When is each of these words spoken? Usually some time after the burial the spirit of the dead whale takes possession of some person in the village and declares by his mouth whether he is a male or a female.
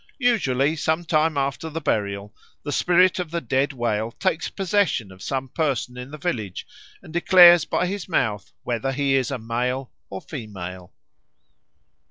Usually 0.17 0.75
some 0.75 1.05
time 1.05 1.37
after 1.37 1.69
the 1.69 1.79
burial 1.79 2.33
the 2.63 2.71
spirit 2.71 3.19
of 3.19 3.29
the 3.29 3.39
dead 3.39 3.71
whale 3.71 4.09
takes 4.11 4.49
possession 4.49 5.11
of 5.11 5.21
some 5.21 5.47
person 5.47 5.95
in 5.95 6.09
the 6.09 6.17
village 6.17 6.65
and 7.03 7.13
declares 7.13 7.65
by 7.65 7.85
his 7.85 8.09
mouth 8.09 8.51
whether 8.63 8.91
he 8.93 9.13
is 9.13 9.29
a 9.29 9.37
male 9.37 9.91
or 10.09 10.17
a 10.17 10.21
female. 10.27 10.91